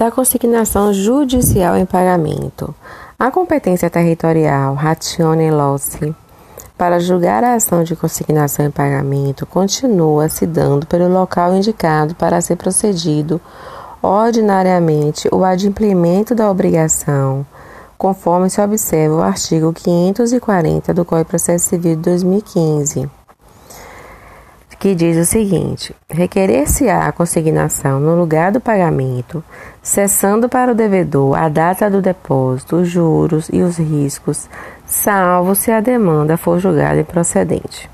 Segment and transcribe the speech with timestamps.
[0.00, 2.74] da consignação judicial em pagamento.
[3.18, 6.14] A competência territorial ratione loci
[6.78, 12.40] para julgar a ação de consignação em pagamento continua se dando pelo local indicado para
[12.40, 13.38] ser procedido
[14.02, 17.44] ordinariamente o adimplemento da obrigação,
[17.98, 23.19] conforme se observa o artigo 540 do Código de Processo Civil de 2015
[24.80, 29.44] que diz o seguinte: requerer-se-á a consignação no lugar do pagamento,
[29.82, 34.48] cessando para o devedor a data do depósito, os juros e os riscos,
[34.86, 37.90] salvo se a demanda for julgada improcedente.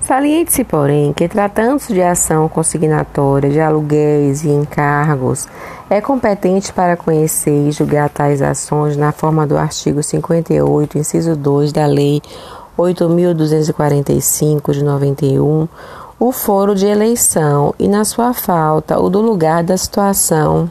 [0.00, 5.46] Saliente-se, porém, que tratando-se de ação consignatória de aluguéis e encargos,
[5.88, 11.70] é competente para conhecer e julgar tais ações na forma do artigo 58, inciso 2
[11.70, 12.20] da Lei
[12.78, 15.68] 8.245 de 91,
[16.18, 20.70] o foro de eleição e, na sua falta, o do lugar da situação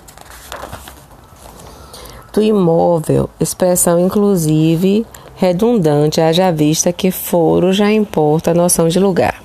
[2.33, 9.41] do imóvel, expressão inclusive redundante, haja vista que foro já importa a noção de lugar.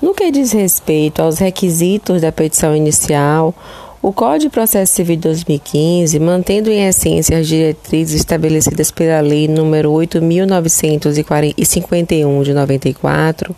[0.00, 3.54] No que diz respeito aos requisitos da petição inicial,
[4.02, 9.46] o Código de Processo Civil de 2015, mantendo em essência as diretrizes estabelecidas pela Lei
[9.46, 13.54] nº 8.951 de 94,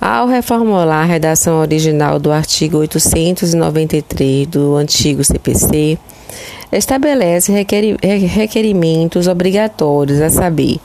[0.00, 5.98] ao reformular a redação original do artigo 893 do antigo CPC,
[6.70, 10.78] estabelece requerimentos obrigatórios, a saber,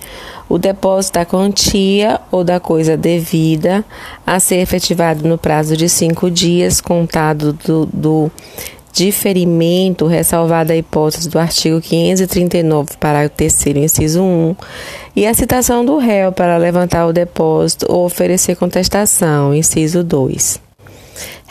[0.52, 3.85] o depósito da quantia ou da coisa devida
[4.27, 8.31] a ser efetivado no prazo de cinco dias, contado do, do
[8.91, 14.55] diferimento, ressalvada a hipótese do artigo 539, parágrafo 3, inciso 1,
[15.16, 20.59] e a citação do réu para levantar o depósito ou oferecer contestação, inciso 2.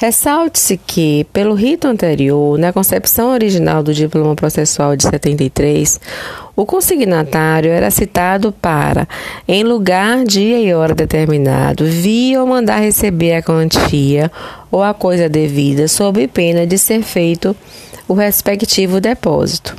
[0.00, 6.00] Ressalte-se que, pelo rito anterior, na concepção original do diploma processual de 73,
[6.56, 9.06] o consignatário era citado para,
[9.46, 14.32] em lugar, dia e hora determinado, vir ou mandar receber a quantia
[14.70, 17.54] ou a coisa devida, sob pena de ser feito
[18.08, 19.76] o respectivo depósito.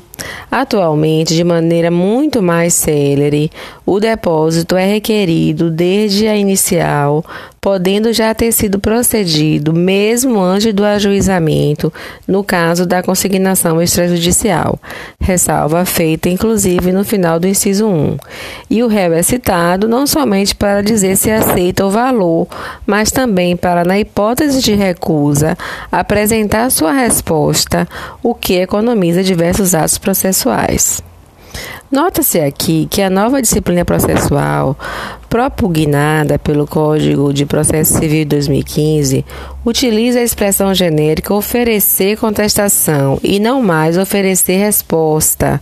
[0.49, 3.49] Atualmente, de maneira muito mais célere,
[3.85, 7.23] o depósito é requerido desde a inicial,
[7.59, 11.91] podendo já ter sido procedido mesmo antes do ajuizamento,
[12.27, 14.79] no caso da consignação extrajudicial,
[15.19, 18.17] ressalva feita inclusive no final do inciso 1.
[18.69, 22.47] E o réu é citado não somente para dizer se aceita o valor,
[22.85, 25.57] mas também para, na hipótese de recusa,
[25.91, 27.87] apresentar sua resposta,
[28.23, 31.01] o que economiza diversos atos processuais.
[31.91, 34.77] Nota-se aqui que a nova disciplina processual,
[35.31, 39.25] propugnada pelo Código de Processo Civil 2015,
[39.65, 45.61] utiliza a expressão genérica oferecer contestação e não mais oferecer resposta,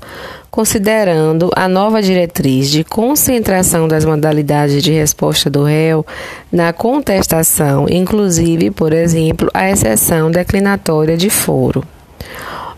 [0.50, 6.04] considerando a nova diretriz de concentração das modalidades de resposta do réu
[6.52, 11.84] na contestação, inclusive, por exemplo, a exceção declinatória de foro.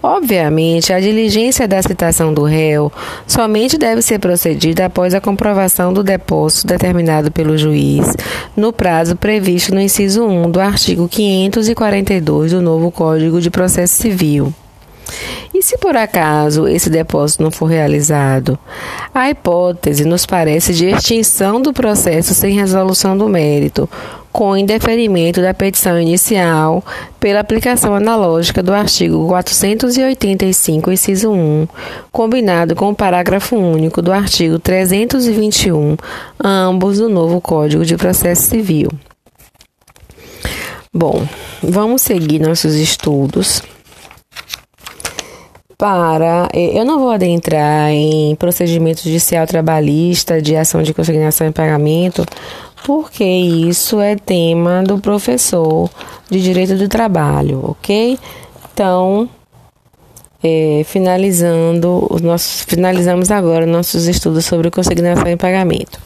[0.03, 2.91] Obviamente, a diligência da citação do réu
[3.27, 8.07] somente deve ser procedida após a comprovação do depósito determinado pelo juiz
[8.55, 14.51] no prazo previsto no inciso 1 do artigo 542 do novo Código de Processo Civil.
[15.53, 18.57] E se por acaso esse depósito não for realizado?
[19.13, 23.89] A hipótese nos parece de extinção do processo sem resolução do mérito,
[24.31, 26.83] com indeferimento da petição inicial
[27.19, 31.67] pela aplicação analógica do artigo 485, inciso 1,
[32.11, 35.97] combinado com o parágrafo único do artigo 321,
[36.43, 38.89] ambos do novo Código de Processo Civil.
[40.93, 41.25] Bom,
[41.63, 43.61] vamos seguir nossos estudos
[45.81, 46.47] para.
[46.53, 52.23] Eu não vou adentrar em procedimento judicial trabalhista de ação de consignação em pagamento,
[52.83, 55.89] porque isso é tema do professor
[56.29, 58.17] de direito do trabalho, ok?
[58.73, 59.29] Então,
[60.43, 65.99] é, finalizando os nossos, finalizamos agora nossos estudos sobre consignação em pagamento.